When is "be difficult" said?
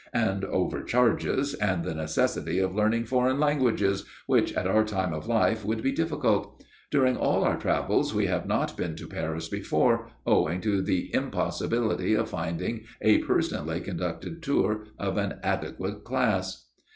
5.83-6.59